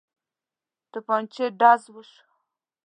توپنچې 0.91 1.45
ډز 1.59 1.81
وشو. 1.93 2.19